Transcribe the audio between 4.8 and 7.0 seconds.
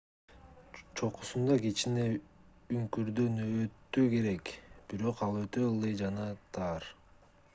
бирок ал өтө ылдый жана тар